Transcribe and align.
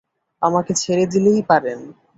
আমাকে 0.41 0.71
ছেড়ে 0.73 1.05
দিলেই 1.07 1.41
পারেন। 1.43 1.79